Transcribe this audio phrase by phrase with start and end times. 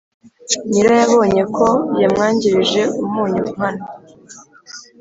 [0.71, 1.67] nyirayo abonye ko
[2.01, 3.85] yamwangirije umunyu nkana,